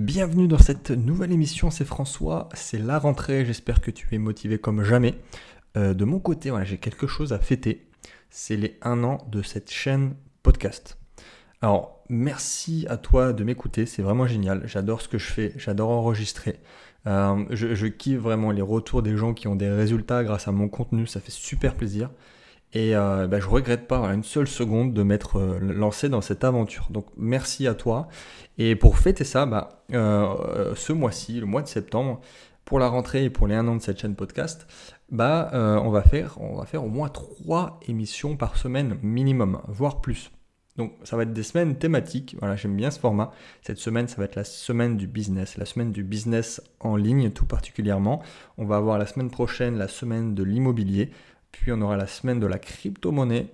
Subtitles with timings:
[0.00, 4.56] Bienvenue dans cette nouvelle émission, c'est François, c'est la rentrée, j'espère que tu es motivé
[4.56, 5.14] comme jamais.
[5.76, 7.86] Euh, de mon côté, j'ai quelque chose à fêter,
[8.30, 10.96] c'est les 1 an de cette chaîne podcast.
[11.60, 15.90] Alors, merci à toi de m'écouter, c'est vraiment génial, j'adore ce que je fais, j'adore
[15.90, 16.60] enregistrer.
[17.06, 20.70] Euh, je, kiffe vraiment les retours des gens qui ont des résultats grâce à mon
[20.70, 22.08] contenu, ça fait super plaisir.
[22.72, 26.44] Et euh, bah, je regrette pas une seule seconde de m'être euh, lancé dans cette
[26.44, 26.86] aventure.
[26.90, 28.08] Donc merci à toi.
[28.58, 32.20] Et pour fêter ça, bah, euh, ce mois-ci, le mois de septembre,
[32.64, 34.68] pour la rentrée et pour les un an de cette chaîne podcast,
[35.10, 40.00] bah, on, va faire, on va faire au moins trois émissions par semaine minimum, voire
[40.00, 40.30] plus.
[40.76, 43.32] Donc ça va être des semaines thématiques, voilà, j'aime bien ce format.
[43.62, 47.30] Cette semaine, ça va être la semaine du business, la semaine du business en ligne
[47.30, 48.22] tout particulièrement.
[48.56, 51.10] On va avoir la semaine prochaine la semaine de l'immobilier,
[51.52, 53.48] puis on aura la semaine de la crypto-monnaie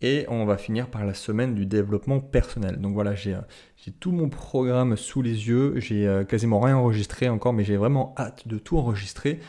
[0.00, 2.80] et on va finir par la semaine du développement personnel.
[2.80, 7.28] Donc voilà, j'ai euh, tout mon programme sous les yeux, j'ai euh, quasiment rien enregistré
[7.28, 9.40] encore, mais j'ai vraiment hâte de tout enregistrer.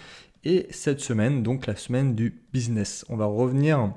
[0.43, 3.93] Et cette semaine, donc la semaine du business, on va revenir,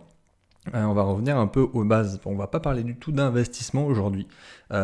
[0.74, 2.20] euh, on va revenir un peu aux bases.
[2.26, 4.26] On va pas parler du tout d'investissement aujourd'hui,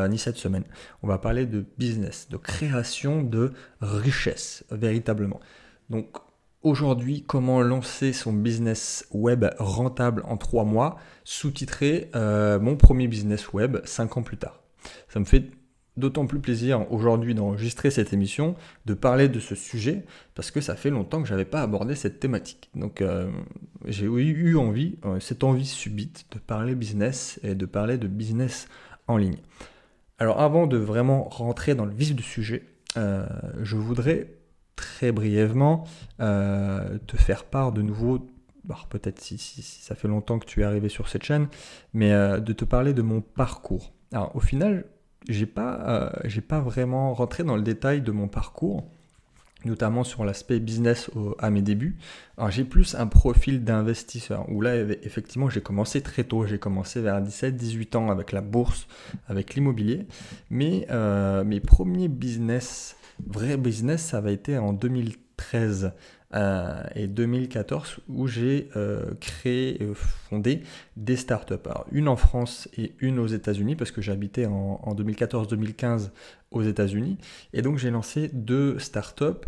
[0.08, 0.64] ni cette semaine.
[1.02, 5.40] On va parler de business, de création de richesse, véritablement.
[5.88, 6.18] Donc
[6.64, 13.52] Aujourd'hui, comment lancer son business web rentable en trois mois, sous-titré euh, Mon premier business
[13.52, 14.60] web cinq ans plus tard.
[15.08, 15.52] Ça me fait
[15.96, 18.56] d'autant plus plaisir aujourd'hui d'enregistrer cette émission,
[18.86, 21.94] de parler de ce sujet, parce que ça fait longtemps que je n'avais pas abordé
[21.94, 22.70] cette thématique.
[22.74, 23.30] Donc euh,
[23.84, 28.66] j'ai eu envie, euh, cette envie subite de parler business et de parler de business
[29.06, 29.38] en ligne.
[30.18, 32.64] Alors avant de vraiment rentrer dans le vif du sujet,
[32.96, 34.37] je voudrais
[34.78, 35.84] très brièvement
[36.20, 38.28] euh, te faire part de nouveau,
[38.90, 41.48] peut-être si, ça fait longtemps que tu es arrivé sur cette chaîne,
[41.94, 43.92] mais euh, de te parler de mon parcours.
[44.12, 44.84] Alors au final,
[45.28, 48.84] j'ai pas, euh, pas vraiment rentré dans le détail de mon parcours,
[49.64, 51.96] notamment sur l'aspect business à mes débuts.
[52.50, 57.20] J'ai plus un profil d'investisseur, où là effectivement j'ai commencé très tôt, j'ai commencé vers
[57.20, 58.86] 17-18 ans avec la bourse,
[59.26, 60.06] avec l'immobilier,
[60.50, 60.86] mais
[61.44, 62.94] mes premiers business
[63.26, 65.92] vrai business, ça va été en 2013
[66.34, 70.62] euh, et 2014 où j'ai euh, créé et fondé
[70.96, 71.54] des startups.
[71.64, 76.10] Alors, une en France et une aux États-Unis parce que j'habitais en, en 2014-2015
[76.50, 77.18] aux États-Unis.
[77.54, 79.46] Et donc j'ai lancé deux startups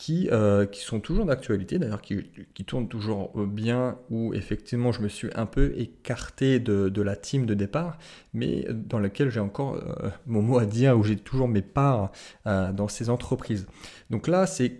[0.00, 2.24] qui, euh, qui sont toujours d'actualité, d'ailleurs qui,
[2.54, 7.16] qui, tournent toujours bien, où effectivement je me suis un peu écarté de, de la
[7.16, 7.98] team de départ,
[8.32, 12.12] mais dans laquelle j'ai encore euh, mon mot à dire, où j'ai toujours mes parts
[12.46, 13.66] euh, dans ces entreprises.
[14.08, 14.72] Donc là, c'est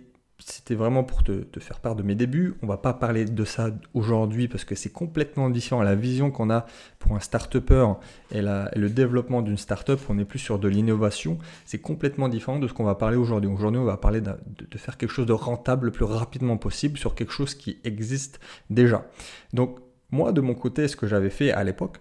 [0.43, 2.55] c'était vraiment pour te, faire part de mes débuts.
[2.61, 5.83] On va pas parler de ça aujourd'hui parce que c'est complètement différent.
[5.83, 6.65] La vision qu'on a
[6.99, 7.93] pour un start-upper
[8.31, 11.37] et, le développement d'une start-up, on est plus sur de l'innovation.
[11.65, 13.49] C'est complètement différent de ce qu'on va parler aujourd'hui.
[13.49, 14.31] Aujourd'hui, on va parler de,
[14.69, 18.39] de, faire quelque chose de rentable le plus rapidement possible sur quelque chose qui existe
[18.69, 19.05] déjà.
[19.53, 19.79] Donc,
[20.11, 21.99] moi, de mon côté, ce que j'avais fait à l'époque,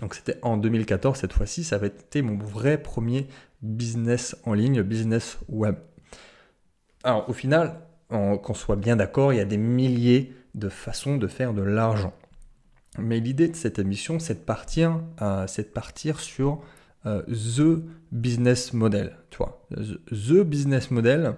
[0.00, 3.28] donc c'était en 2014 cette fois-ci, ça avait été mon vrai premier
[3.62, 5.76] business en ligne, business web.
[7.06, 11.28] Alors au final, qu'on soit bien d'accord, il y a des milliers de façons de
[11.28, 12.12] faire de l'argent.
[12.98, 16.62] Mais l'idée de cette émission, c'est de partir, euh, de partir sur
[17.06, 17.80] euh, the
[18.10, 19.64] business model, tu vois,
[20.10, 21.36] the business model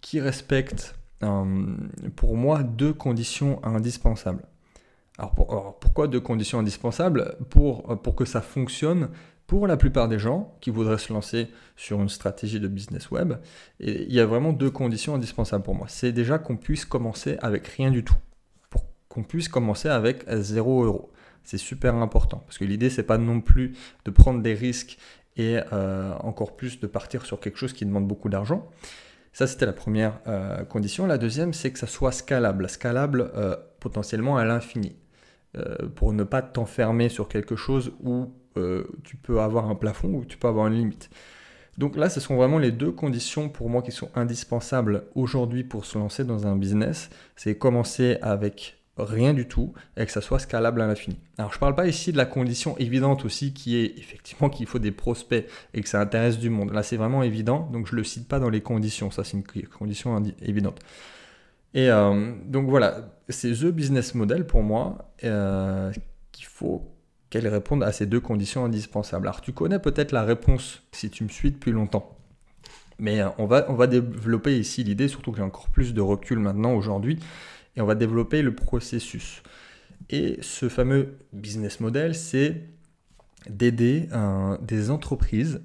[0.00, 1.76] qui respecte euh,
[2.16, 4.42] pour moi deux conditions indispensables.
[5.18, 9.10] Alors, pourquoi deux conditions indispensables pour, pour que ça fonctionne
[9.46, 13.34] pour la plupart des gens qui voudraient se lancer sur une stratégie de business web,
[13.78, 15.86] il y a vraiment deux conditions indispensables pour moi.
[15.88, 18.16] C'est déjà qu'on puisse commencer avec rien du tout,
[18.70, 21.12] pour qu'on puisse commencer avec 0 euros.
[21.42, 23.76] C'est super important parce que l'idée c'est pas non plus
[24.06, 24.96] de prendre des risques
[25.36, 28.66] et euh, encore plus de partir sur quelque chose qui demande beaucoup d'argent.
[29.34, 31.06] Ça, c'était la première euh, condition.
[31.06, 32.68] La deuxième, c'est que ça soit scalable.
[32.68, 34.94] Scalable euh, potentiellement à l'infini.
[35.94, 40.24] Pour ne pas t'enfermer sur quelque chose où euh, tu peux avoir un plafond ou
[40.24, 41.10] tu peux avoir une limite.
[41.76, 45.84] Donc là, ce sont vraiment les deux conditions pour moi qui sont indispensables aujourd'hui pour
[45.84, 47.10] se lancer dans un business.
[47.34, 51.18] C'est commencer avec rien du tout et que ça soit scalable à l'infini.
[51.36, 54.66] Alors je ne parle pas ici de la condition évidente aussi qui est effectivement qu'il
[54.66, 56.72] faut des prospects et que ça intéresse du monde.
[56.72, 59.36] Là c'est vraiment évident, donc je ne le cite pas dans les conditions, ça c'est
[59.36, 60.78] une condition évidente.
[61.74, 65.92] Et euh, donc voilà, c'est the business model pour moi euh,
[66.30, 66.88] qu'il faut
[67.30, 69.26] qu'elle réponde à ces deux conditions indispensables.
[69.26, 72.16] Alors tu connais peut-être la réponse si tu me suis depuis longtemps.
[73.00, 76.00] Mais euh, on va, on va développer ici l'idée, surtout que j'ai encore plus de
[76.00, 77.18] recul maintenant aujourd'hui,
[77.76, 79.42] et on va développer le processus.
[80.10, 82.62] Et ce fameux business model, c'est
[83.48, 84.08] d'aider
[84.62, 85.60] des entreprises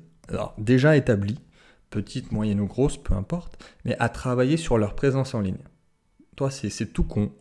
[0.58, 1.40] déjà établies,
[1.90, 5.58] petites, moyennes ou grosses, peu importe, mais à travailler sur leur présence en ligne.
[6.50, 7.32] C'est tout con.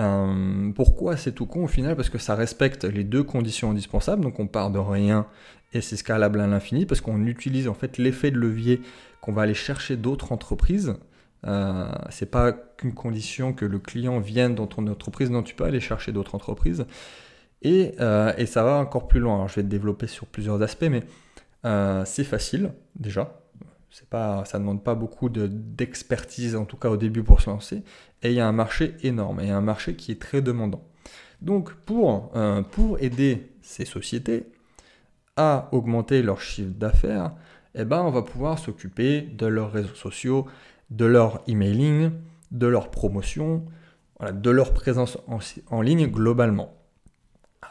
[0.00, 1.96] Euh, pourquoi c'est tout con au final?
[1.96, 5.26] Parce que ça respecte les deux conditions indispensables, donc on part de rien
[5.72, 8.80] et c'est scalable à l'infini, parce qu'on utilise en fait l'effet de levier
[9.20, 10.94] qu'on va aller chercher d'autres entreprises.
[11.46, 15.64] Euh, c'est pas qu'une condition que le client vienne dans ton entreprise, non, tu peux
[15.64, 16.86] aller chercher d'autres entreprises.
[17.62, 19.34] Et, euh, et, ça va encore plus loin.
[19.34, 21.02] Alors, je vais te développer sur plusieurs aspects, mais
[22.04, 23.43] c'est facile déjà.
[24.44, 27.84] Ça ne demande pas beaucoup d'expertise, en tout cas au début pour se lancer.
[28.22, 30.82] Et il y a un marché énorme, et un marché qui est très demandant.
[31.40, 32.62] Donc pour, euh,
[32.98, 34.50] aider ces sociétés
[35.36, 37.34] à augmenter leur chiffre d'affaires,
[37.74, 40.46] eh ben, on va pouvoir s'occuper de leurs réseaux sociaux,
[40.90, 42.10] de leur emailing,
[42.50, 43.64] de leur promotion,
[44.32, 45.18] de leur présence
[45.70, 46.74] en ligne globalement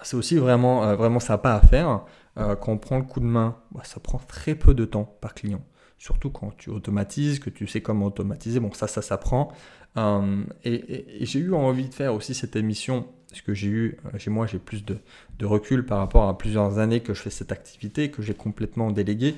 [0.04, 2.02] c'est aussi vraiment, euh, sympa à faire.
[2.38, 5.16] Euh, quand on prend le coup de main, bah, ça prend très peu de temps
[5.22, 5.62] par client.
[6.04, 8.60] Surtout quand tu automatises, que tu sais comment automatiser.
[8.60, 9.54] Bon, ça, ça s'apprend.
[9.96, 14.30] Euh, et, j'ai eu envie de faire aussi cette émission, parce que j'ai eu, chez
[14.30, 14.98] moi, j'ai plus de,
[15.46, 19.36] recul par rapport à plusieurs années que je fais cette activité, que j'ai complètement délégué.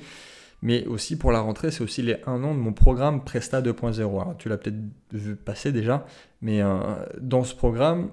[0.60, 4.36] Mais aussi pour la rentrée, c'est aussi les 1 an de mon programme Presta 2.0.
[4.36, 4.80] tu l'as peut-être
[5.12, 6.04] vu passer déjà,
[6.42, 6.62] mais
[7.20, 8.10] dans ce programme,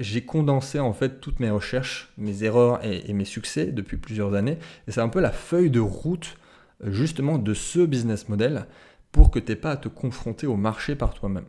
[0.00, 4.58] j'ai condensé en fait toutes mes recherches, mes erreurs et, mes succès depuis plusieurs années.
[4.88, 6.36] Et c'est un peu la feuille de route
[6.84, 8.66] justement de ce business model
[9.12, 11.46] pour que tu n'aies pas à te confronter au marché par toi-même.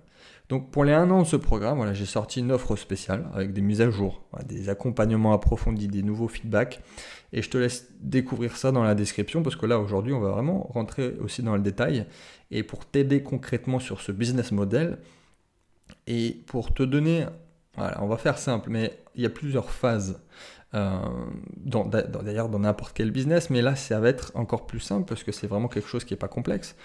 [0.49, 3.51] Donc pour les un an de ce programme, voilà, j'ai sorti une offre spéciale avec
[3.51, 6.81] des mises à jour, des accompagnements approfondis, des nouveaux feedbacks.
[7.33, 10.29] Et je te laisse découvrir ça dans la description parce que là aujourd'hui on va
[10.29, 12.05] vraiment rentrer aussi dans le détail.
[12.51, 14.99] Et pour t'aider concrètement sur ce business model
[16.05, 17.25] et pour te donner
[17.75, 20.19] voilà, on va faire simple, mais il y a plusieurs phases.
[20.77, 20.99] Euh,
[22.23, 25.31] d'ailleurs dans n'importe quel business, mais là ça va être encore plus simple parce que
[25.31, 26.75] c'est vraiment quelque chose qui n'est pas complexe.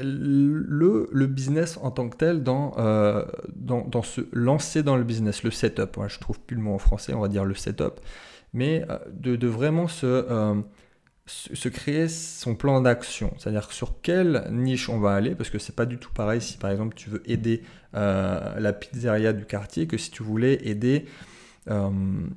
[0.00, 3.24] Le, le, business en tant que tel dans, euh,
[3.54, 6.74] dans, dans, se lancer dans le business, le setup, je je trouve plus le mot
[6.74, 8.00] en français, on va dire le setup,
[8.52, 10.62] mais euh, de, de, vraiment se,
[11.26, 15.74] se créer son plan d'action, c'est-à-dire sur quelle niche on va aller, parce que c'est
[15.74, 17.62] pas du tout pareil si par exemple tu veux aider
[17.92, 21.06] la pizzeria du quartier que si tu voulais aider
[21.70, 21.90] euh,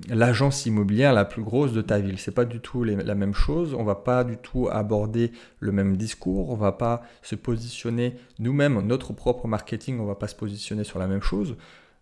[0.09, 2.19] l'agence immobilière la plus grosse de ta ville.
[2.19, 3.73] C'est pas du tout la même chose.
[3.73, 6.49] On va pas du tout aborder le même discours.
[6.49, 9.99] On va pas se positionner nous-mêmes, notre propre marketing.
[9.99, 11.55] On va pas se positionner sur la même chose.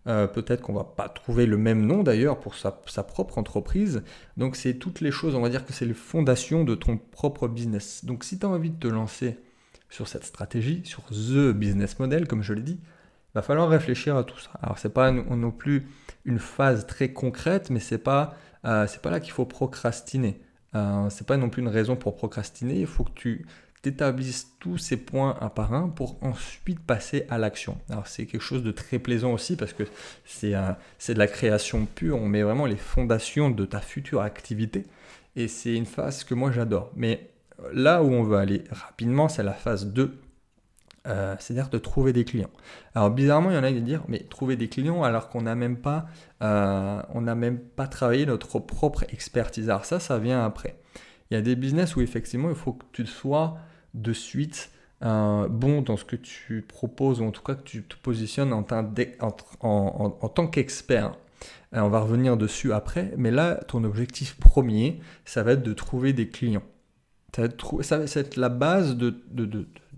[0.06, 2.72] Euh, peut-être qu'on va pas trouver le même nom d'ailleurs pour sa,
[3.02, 4.02] propre entreprise.
[4.38, 7.48] Donc c'est toutes les choses, on va dire que c'est les fondations de ton propre
[7.48, 8.04] business.
[8.04, 9.38] Donc si tu as envie de te lancer
[9.90, 12.80] sur cette stratégie, sur The Business Model, comme je l'ai dit,
[13.30, 14.50] il va falloir réfléchir à tout ça.
[14.62, 15.86] Alors c'est pas non plus
[16.24, 18.34] une phase très concrète, mais c'est pas
[18.64, 20.40] euh, c'est pas là qu'il faut procrastiner.
[20.74, 22.80] Euh, c'est pas non plus une raison pour procrastiner.
[22.80, 23.46] Il faut que tu
[23.82, 27.78] t'établisses tous ces points un par un pour ensuite passer à l'action.
[27.88, 29.84] Alors c'est quelque chose de très plaisant aussi parce que
[30.26, 34.84] c'est de la création pure, on met vraiment les fondations de ta future activité
[35.36, 36.90] et c'est une phase que moi j'adore.
[36.94, 37.30] Mais
[37.72, 40.18] là où on veut aller rapidement, c'est la phase 2.
[41.06, 42.50] Euh, c'est-à-dire de trouver des clients.
[42.94, 45.40] Alors bizarrement, il y en a qui vont dire, mais trouver des clients alors qu'on
[45.40, 46.06] n'a même pas,
[46.42, 49.70] euh, même pas travaillé notre propre expertise.
[49.70, 50.76] Alors ça, ça vient après.
[51.30, 53.56] Il y a des business où effectivement, il faut que tu sois
[53.94, 57.82] de suite euh, bon dans ce que tu proposes, ou en tout cas que tu
[57.82, 58.66] te positionnes en,
[59.62, 61.12] en, tant qu'expert.
[61.72, 66.12] On va revenir dessus après, mais là, ton objectif premier, ça va être de trouver
[66.12, 66.64] des clients.
[67.34, 69.14] Ça être, la base de,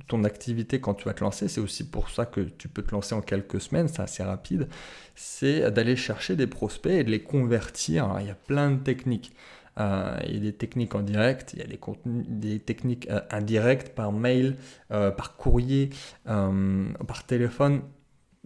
[0.09, 1.49] ton activité quand tu vas te lancer.
[1.49, 4.69] C'est aussi pour ça que tu peux te lancer en quelques semaines, c'est assez rapide.
[5.15, 8.17] C'est d'aller chercher des prospects et de les convertir.
[8.21, 9.33] il y a plein de techniques.
[9.81, 13.21] Euh, il y a des techniques en direct, il y a des, des techniques euh,
[13.31, 14.57] indirectes par mail,
[14.91, 15.91] euh, par courrier,
[16.25, 17.83] par téléphone.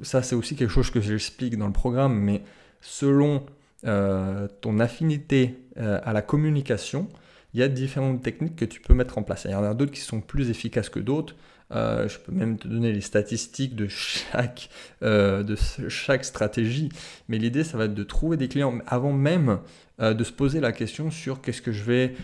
[0.03, 2.43] Ça, c'est aussi quelque chose que j'explique dans le programme, mais
[2.81, 3.47] selon
[3.83, 7.09] ton affinité à la communication,
[7.57, 9.47] il y a différentes techniques que tu peux mettre en place.
[9.47, 11.35] Il y en a d'autres qui sont plus efficaces que d'autres.
[11.73, 14.69] Euh, je peux même te donner les statistiques de chaque,
[15.03, 15.57] euh, de
[15.89, 16.91] chaque stratégie.
[17.29, 19.61] Mais l'idée, ça va être de trouver des clients avant même
[20.03, 22.15] euh, de se poser la question sur qu'est-ce que je vais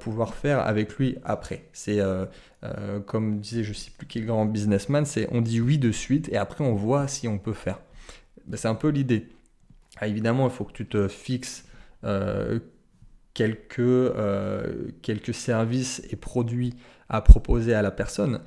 [0.00, 1.68] pouvoir faire avec lui après.
[1.72, 2.00] C'est
[3.06, 6.28] comme disait, je ne sais plus quel grand businessman, c'est on dit oui de suite
[6.32, 7.78] et après on voit si on peut faire.
[8.48, 9.28] Ben, c'est un peu l'idée.
[9.98, 11.64] Ah, évidemment, il faut que tu te fixes
[13.34, 14.12] quelques,
[15.02, 16.74] quelques services et produits
[17.08, 18.40] à proposer à la personne.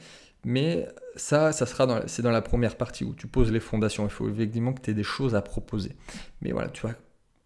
[0.45, 4.03] Mais ça, ça sera c'est dans la première partie où tu poses les fondations.
[4.05, 5.95] Il faut effectivement que tu aies des choses à proposer.
[6.41, 6.93] Mais voilà, tu vas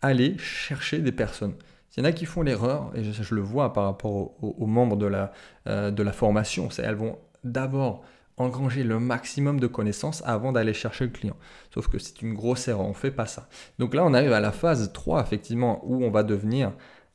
[0.01, 1.53] aller chercher des personnes
[1.95, 4.95] Il y en a qui font l'erreur, et je, le vois par rapport aux, membres
[4.95, 5.31] de la,
[5.67, 8.03] euh, de la formation, c'est elles vont d'abord
[8.37, 11.35] engranger le maximum de connaissances avant d'aller chercher le client.
[11.73, 13.49] Sauf que c'est une grosse erreur, on ne fait pas ça.
[13.79, 16.71] Donc là, on arrive à la phase 3, effectivement, où on va devenir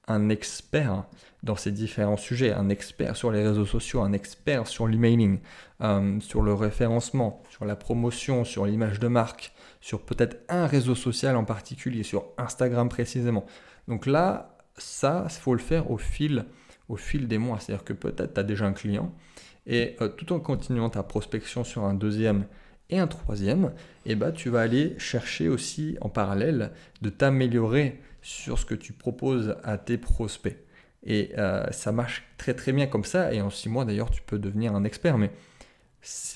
[0.09, 1.05] un expert
[1.43, 5.41] dans ces différents sujets, un expert sur les réseaux sociaux, un expert sur l'emailing,
[5.81, 10.95] euh, sur le référencement, sur la promotion, sur l'image de marque, sur peut-être un réseau
[10.95, 13.45] social en particulier, sur Instagram précisément.
[13.89, 16.45] Donc là, ça, il faut le faire au fil,
[16.89, 17.59] au fil des mois.
[17.59, 19.13] C'est-à-dire que peut-être tu as déjà un client
[19.67, 22.47] et euh, tout en continuant ta prospection sur un deuxième
[22.91, 23.73] et un troisième,
[24.07, 28.93] eh ben, tu vas aller chercher aussi en parallèle de t'améliorer sur ce que tu
[28.93, 30.57] proposes à tes prospects.
[31.05, 33.35] Et euh, ça marche très très bien comme ça.
[33.35, 35.19] Et en six mois d'ailleurs, tu peux devenir un expert.
[35.19, 35.31] Mais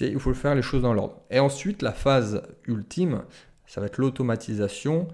[0.00, 1.22] il faut faire les choses dans l'ordre.
[1.30, 3.22] Et ensuite, la phase ultime,
[3.66, 5.08] ça va être l'automatisation,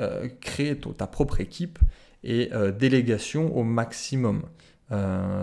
[0.00, 1.78] euh, créer ta propre équipe
[2.24, 4.44] et euh, délégation au maximum.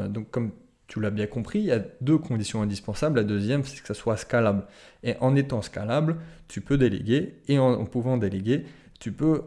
[0.09, 0.51] Donc comme
[0.85, 3.15] tu l'as bien compris, il y a deux conditions indispensables.
[3.15, 4.67] La deuxième, c'est que ça soit scalable.
[5.01, 6.17] Et en étant scalable,
[6.47, 7.41] tu peux déléguer.
[7.47, 8.65] Et en, pouvant déléguer,
[8.99, 9.41] tu peux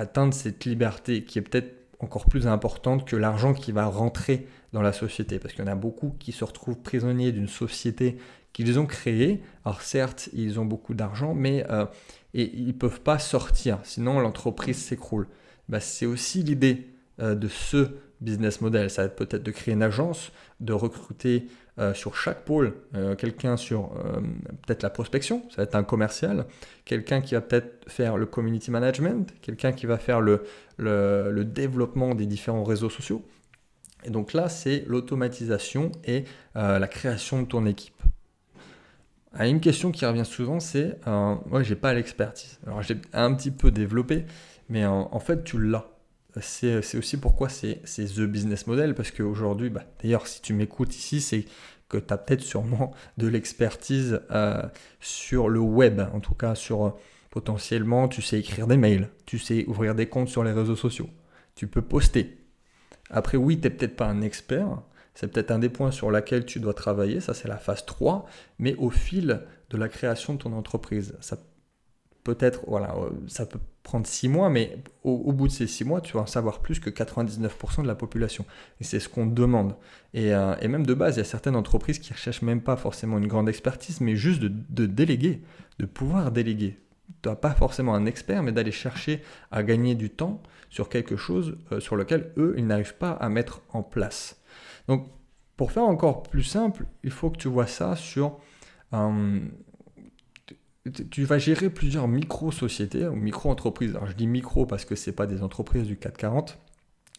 [0.00, 4.82] atteindre cette liberté qui est peut-être encore plus importante que l'argent qui va rentrer dans
[4.82, 5.38] la société.
[5.38, 8.16] Parce qu'il y en a beaucoup qui se retrouvent prisonniers d'une société
[8.52, 9.42] qu'ils ont créée.
[9.64, 11.86] Alors certes, ils ont beaucoup d'argent, mais euh,
[12.34, 15.26] et ils ne peuvent pas sortir, sinon l'entreprise s'écroule.
[15.68, 16.88] Bah, c'est aussi l'idée
[17.20, 17.90] euh, de ce
[18.20, 18.90] business model.
[18.90, 21.46] Ça va être peut-être de créer une agence, de recruter
[21.78, 22.74] euh, sur chaque pôle
[23.16, 23.90] quelqu'un sur
[24.66, 26.46] peut-être la prospection, ça va être un commercial,
[26.84, 30.42] quelqu'un qui va peut-être faire le community management, quelqu'un qui va faire le,
[30.78, 33.24] le développement des différents réseaux sociaux.
[34.04, 36.24] Et donc là, c'est l'automatisation et
[36.56, 38.00] euh, la création de ton équipe.
[39.32, 42.58] Ah, une question qui revient souvent, c'est euh, moi, j'ai pas l'expertise.
[42.66, 44.24] Alors, j'ai un petit peu développé,
[44.68, 45.86] mais en, fait, tu l'as.
[46.40, 51.20] C'est aussi pourquoi c'est The Business Model, parce qu'aujourd'hui, bah, d'ailleurs, si tu m'écoutes ici,
[51.20, 51.44] c'est
[51.88, 54.62] que tu as peut-être sûrement de l'expertise euh,
[55.00, 56.96] sur le web, en tout cas sur
[57.30, 61.08] potentiellement, tu sais écrire des mails, tu sais ouvrir des comptes sur les réseaux sociaux,
[61.54, 62.40] tu peux poster,
[63.10, 64.82] après, oui, tu n'es peut-être pas un expert,
[65.14, 68.26] c'est peut-être un des points sur lesquels tu dois travailler, ça c'est la phase 3,
[68.58, 71.16] mais au fil de la création de ton entreprise.
[71.20, 71.36] Ça
[72.24, 75.84] peut être, voilà, euh, ça peut prendre 6 mois, mais au, bout de ces 6
[75.84, 78.44] mois, tu vas en savoir plus que 99% de la population.
[78.80, 79.74] Et c'est ce qu'on demande.
[80.14, 82.76] Euh, et, même de base, il y a certaines entreprises qui ne recherchent même pas
[82.76, 85.42] forcément une grande expertise, mais juste de déléguer,
[85.78, 86.78] de pouvoir déléguer
[87.22, 91.16] tu n'as pas forcément un expert, mais d'aller chercher à gagner du temps sur quelque
[91.16, 94.40] chose euh, sur lequel eux, ils n'arrivent pas à mettre en place.
[94.88, 95.08] Donc,
[95.56, 98.38] pour faire encore plus simple, il faut que tu vois ça sur...
[101.10, 103.90] tu vas gérer plusieurs micro-sociétés ou micro-entreprises.
[103.96, 106.58] Alors, je dis micro parce que ce pas des entreprises du 440,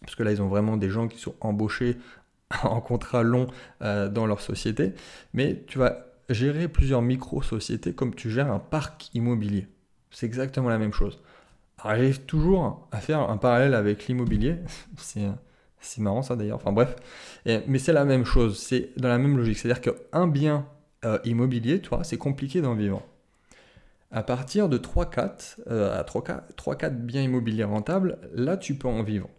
[0.01, 1.97] parce que là, ils ont vraiment des gens qui sont embauchés
[2.63, 3.47] en contrat long
[3.81, 4.93] euh, dans leur société,
[5.33, 9.67] mais tu vas gérer plusieurs micro-sociétés comme tu gères un parc immobilier.
[10.09, 11.19] C'est exactement la même chose.
[11.83, 14.57] J'arrive toujours à faire un parallèle avec l'immobilier.
[15.83, 16.57] C'est marrant ça d'ailleurs.
[16.57, 16.95] Enfin bref.
[17.45, 18.59] mais c'est la même chose.
[18.59, 19.57] C'est dans la même logique.
[19.57, 20.67] C'est-à-dire qu'un bien
[21.05, 23.01] euh, immobilier, tu vois, c'est compliqué d'en vivre.
[24.11, 29.29] À partir de 3-4 euh, 3-4 biens immobiliers rentables, là tu peux en vivre.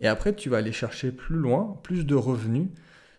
[0.00, 2.68] Et après, tu vas aller chercher plus loin, plus de revenus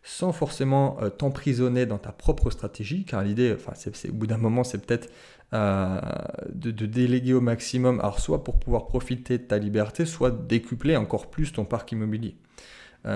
[0.03, 4.37] sans forcément euh, t'emprisonner dans ta propre stratégie, car l'idée, enfin, c'est, au bout d'un
[4.37, 5.09] moment, c'est peut-être
[5.53, 5.99] euh,
[6.53, 11.29] de, déléguer au maximum, alors soit pour pouvoir profiter de ta liberté, soit décupler encore
[11.29, 12.37] plus ton parc immobilier.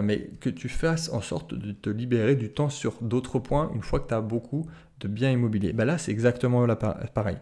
[0.02, 3.82] Mais que tu fasses en sorte de te libérer du temps sur d'autres points une
[3.82, 4.66] fois que tu as beaucoup
[5.02, 5.74] de biens immobiliers.
[5.74, 6.66] Ben là, c'est exactement
[7.14, 7.38] pareil.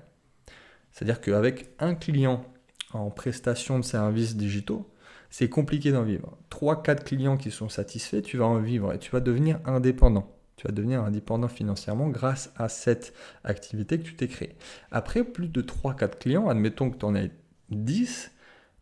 [0.92, 2.46] C'est-à-dire qu'avec un client
[2.94, 4.90] en prestation de services digitaux,
[5.30, 6.38] c'est compliqué d'en vivre.
[6.50, 10.30] 3-4 clients qui sont satisfaits, tu vas en vivre et tu vas devenir indépendant.
[10.58, 14.56] Tu vas devenir indépendant financièrement grâce à cette activité que tu t'es créée.
[14.92, 17.32] Après plus de 3-4 clients, admettons que tu en aies
[17.70, 18.32] 10,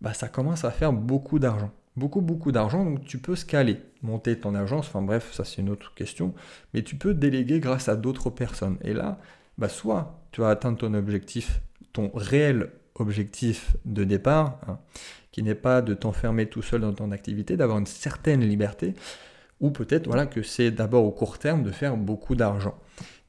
[0.02, 1.72] bah ça commence à faire beaucoup d'argent.
[1.96, 5.70] Beaucoup, beaucoup d'argent, donc tu peux scaler, monter ton agence, enfin bref, ça c'est une
[5.70, 6.34] autre question,
[6.74, 8.78] mais tu peux déléguer grâce à d'autres personnes.
[8.82, 9.20] Et là,
[9.58, 11.62] bah soit tu vas atteindre ton objectif,
[11.94, 14.80] ton réel objectif de départ, hein,
[15.32, 18.94] qui n'est pas de t'enfermer tout seul dans ton activité, d'avoir une certaine liberté,
[19.60, 22.78] ou peut-être voilà, que c'est d'abord au court terme de faire beaucoup d'argent.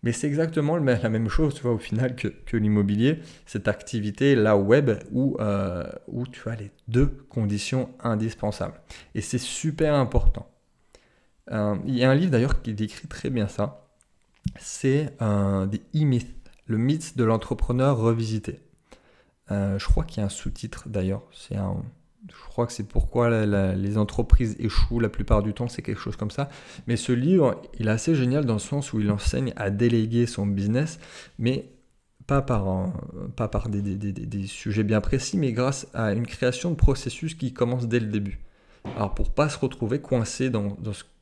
[0.02, 4.57] Mais c'est exactement la même chose, tu vois, au final, que, l'immobilier, cette activité, la
[4.57, 8.81] web, où, euh, où tu as les deux conditions indispensables.
[9.14, 10.49] Et c'est super important.
[11.50, 13.88] Euh, il y a un livre d'ailleurs qui décrit très bien ça.
[14.59, 16.39] C'est euh, The E-Myth,
[16.71, 18.61] le mythe de l'entrepreneur revisité.
[19.50, 21.23] Euh, je crois qu'il y a un sous-titre d'ailleurs.
[21.33, 21.83] C'est un,
[22.29, 23.29] Je crois que c'est pourquoi
[23.75, 26.49] les entreprises échouent la plupart du temps, c'est quelque chose comme ça.
[26.87, 30.27] Mais ce livre, il est assez génial dans le sens où il enseigne à déléguer
[30.27, 31.00] son business,
[31.39, 31.71] mais
[32.29, 32.93] pas par,
[33.35, 37.89] pas par des, sujets bien précis, mais grâce à une création de processus qui commence
[37.89, 38.39] dès le début.
[38.97, 40.77] Alors pour pas se retrouver coincé dans,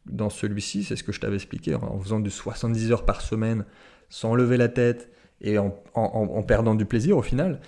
[0.04, 3.64] dans, celui-ci, c'est ce que je t'avais expliqué, en faisant du 70 heures par semaine,
[4.10, 7.60] sans lever la tête et en, perdant du plaisir au final,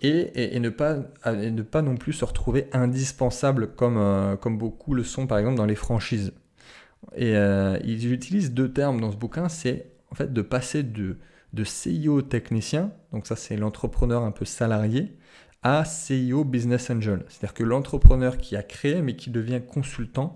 [0.00, 5.04] et, ne pas, ne pas non plus se retrouver indispensable comme, euh, comme beaucoup le
[5.04, 6.32] sont par exemple dans les franchises.
[7.14, 11.16] Et euh, ils utilisent deux termes dans ce bouquin, c'est en fait de passer de
[11.52, 15.16] de CIO technicien, donc ça c'est l'entrepreneur un peu salarié,
[15.62, 17.24] à CIO business angel.
[17.28, 20.34] C'est-à-dire que l'entrepreneur qui a créé mais qui devient consultant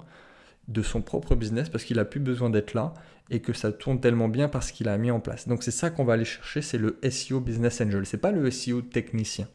[0.70, 2.94] de son propre business parce qu'il a plus besoin d'être là
[3.28, 5.46] et que ça tourne tellement bien parce qu'il a mis en place.
[5.48, 8.50] Donc c'est ça qu'on va aller chercher, c'est le SEO business angel, c'est pas le
[8.50, 9.48] SEO technicien.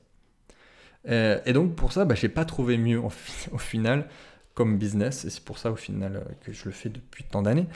[1.07, 3.00] Euh, et donc pour ça, bah, j'ai pas trouvé mieux
[3.51, 4.07] au final
[4.53, 7.41] comme business et c'est pour ça au final euh, que je le fais depuis tant
[7.41, 7.67] d'années.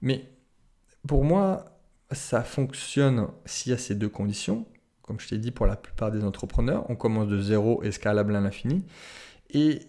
[0.00, 0.24] Mais
[1.06, 1.78] pour moi,
[2.10, 4.66] ça fonctionne s'il y a ces deux conditions.
[5.02, 8.36] Comme je t'ai dit, pour la plupart des entrepreneurs, on commence de zéro et scalable
[8.36, 8.84] à l'infini.
[9.50, 9.80] Et,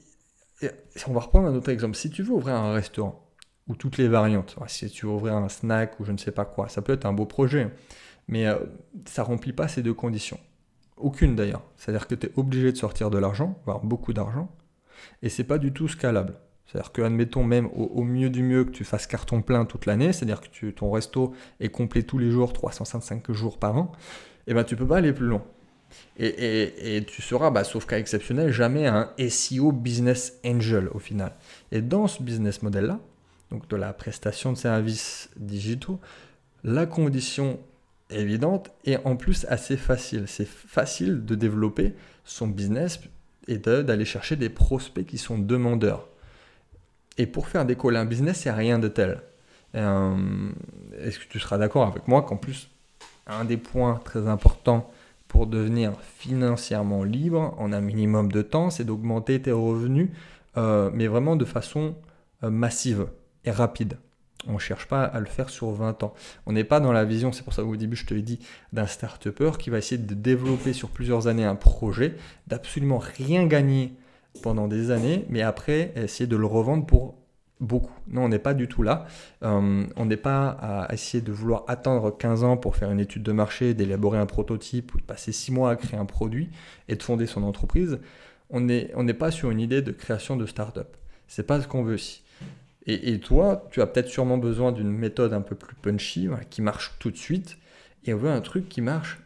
[1.08, 1.96] on va reprendre un autre exemple.
[1.96, 3.24] Si tu veux ouvrir un restaurant,
[3.67, 6.46] ou toutes les variantes, si tu veux ouvrir un snack ou je ne sais pas
[6.46, 7.70] quoi, ça peut être un beau projet,
[8.27, 8.58] mais euh,
[9.05, 10.39] ça remplit pas ces deux conditions.
[10.98, 11.63] Aucune d'ailleurs.
[11.77, 14.50] C'est-à-dire que tu es obligé de sortir de l'argent, voire beaucoup d'argent,
[15.22, 16.36] et c'est pas du tout scalable.
[16.65, 20.12] C'est-à-dire que, admettons même au, mieux du mieux que tu fasses carton plein toute l'année,
[20.12, 23.91] c'est-à-dire que ton resto est complet tous les jours, 365 jours par an,
[24.46, 25.43] et eh ben tu peux pas aller plus loin.
[26.17, 31.33] Et, tu seras, bah, sauf cas exceptionnel, jamais un SEO business angel au final.
[31.71, 33.00] Et dans ce business model-là,
[33.51, 36.00] donc de la prestation de services digitaux,
[36.63, 37.59] la condition
[38.09, 40.25] évidente et en plus assez facile.
[40.27, 43.00] C'est facile de développer son business
[43.47, 46.07] et d'aller chercher des prospects qui sont demandeurs.
[47.17, 49.21] Et pour faire décoller un business, il n'y a rien de tel.
[49.75, 50.51] Euh,
[51.00, 52.69] est-ce que tu seras d'accord avec moi qu'en plus,
[53.27, 54.91] un des points très importants
[55.34, 60.12] pour devenir financièrement libre en un minimum de temps, c'est d'augmenter tes revenus,
[60.58, 61.96] euh, mais vraiment de façon
[62.43, 63.08] euh, massive
[63.43, 63.98] et rapide.
[64.48, 66.13] On ne cherche pas à le faire sur 20 ans.
[66.46, 68.38] On n'est pas dans la vision, c'est pour ça qu'au début je te l'ai dit,
[68.74, 72.13] d'un start qui va essayer de développer sur plusieurs années un projet,
[72.46, 73.96] d'absolument rien gagner
[74.43, 77.15] pendant des années, mais après essayer de le revendre pour
[77.63, 77.93] beaucoup.
[78.08, 79.06] Non, on n'est pas du tout là.
[79.43, 83.23] Euh, on n'est pas à essayer de vouloir attendre 15 ans pour faire une étude
[83.23, 86.49] de marché, d'élaborer un prototype ou de passer 6 mois à créer un produit
[86.88, 87.99] et de fonder son entreprise.
[88.49, 90.95] On n'est on pas sur une idée de création de start-up.
[91.28, 92.23] C'est pas ce qu'on veut ici.
[92.86, 96.95] Et, toi, tu as peut-être sûrement besoin d'une méthode un peu plus punchy, qui marche
[96.99, 97.58] tout de suite.
[98.04, 99.21] Et on veut un truc qui marche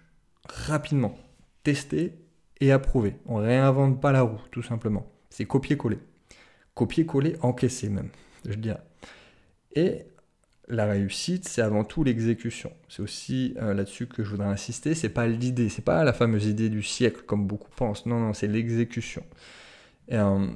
[0.47, 1.17] rapidement.
[1.63, 2.13] Tester
[2.61, 3.15] et approuver.
[3.25, 5.07] On réinvente pas la roue, tout simplement.
[5.31, 5.97] C'est copier-coller.
[6.75, 8.09] Copier-coller, encaisser même,
[8.45, 8.73] je.
[9.73, 10.05] Et
[10.67, 12.71] la réussite, c'est avant tout l'exécution.
[12.89, 14.95] C'est aussi euh, là-dessus que je voudrais insister.
[14.95, 18.05] C'est pas l'idée, c'est pas la fameuse idée du siècle comme beaucoup pensent.
[18.05, 19.23] Non, non, c'est l'exécution.
[20.13, 20.47] Euh,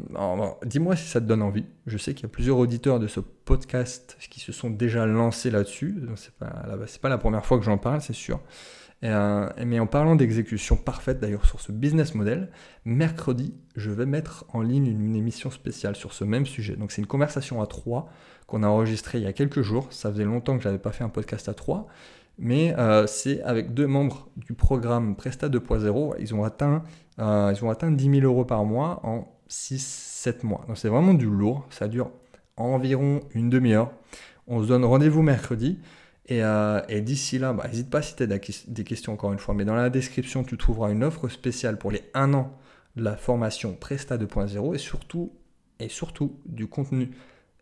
[0.65, 1.65] dis-moi si ça te donne envie.
[1.85, 5.49] Je sais qu'il y a plusieurs auditeurs de ce podcast qui se sont déjà lancés
[5.51, 5.95] là-dessus.
[6.15, 6.63] C'est pas,
[7.01, 8.39] pas la première fois que j'en parle, c'est sûr.
[9.03, 12.49] Euh, mais en parlant d'exécution parfaite d'ailleurs sur ce business model,
[12.85, 16.75] mercredi, je vais mettre en ligne une, émission spéciale sur ce même sujet.
[16.75, 18.09] Donc c'est une conversation à trois
[18.47, 19.87] qu'on a enregistrée il y a quelques jours.
[19.91, 21.87] Ça faisait longtemps que je n'avais pas fait un podcast à trois.
[22.37, 26.15] Mais euh, c'est avec deux membres du programme Presta 2.0.
[26.19, 26.33] Ils,
[27.19, 30.63] euh, ils ont atteint 10 000 euros par mois en 6-7 mois.
[30.67, 31.65] Donc c'est vraiment du lourd.
[31.69, 32.11] Ça dure
[32.57, 33.91] environ une demi-heure.
[34.47, 35.79] On se donne rendez-vous mercredi.
[36.29, 39.53] Euh, et, d'ici là, bah, n'hésite pas si tu as des questions encore une fois,
[39.53, 42.57] mais dans la description, tu trouveras une offre spéciale pour les 1 an
[42.95, 44.75] de la formation Presta 2.0
[45.79, 47.11] et surtout, du contenu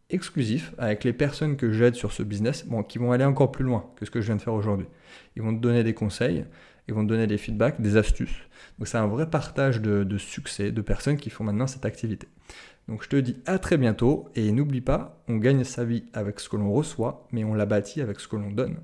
[0.10, 3.90] exclusif avec les personnes que j'aide sur ce business, qui vont aller encore plus loin
[3.96, 4.88] que ce que je viens de faire aujourd'hui.
[5.36, 6.46] Ils vont te donner des conseils,
[6.90, 8.42] ils vont te donner des feedbacks, des astuces.
[8.78, 12.28] Donc c'est un vrai partage de succès de personnes qui font maintenant cette activité.
[12.90, 16.40] Donc je te dis à très bientôt et n'oublie pas, on gagne sa vie avec
[16.40, 18.78] ce que l'on reçoit, mais on la bâtit avec ce que l'on donne.